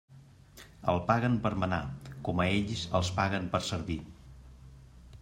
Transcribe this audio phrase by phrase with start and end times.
[0.93, 1.79] El paguen per manar,
[2.29, 3.99] com a ells els paguen per servir.